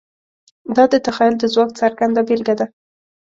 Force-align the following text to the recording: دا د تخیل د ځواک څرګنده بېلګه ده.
دا 0.75 0.83
د 0.91 0.93
تخیل 1.05 1.33
د 1.39 1.43
ځواک 1.53 1.69
څرګنده 1.79 2.21
بېلګه 2.27 2.55
ده. 2.59 2.65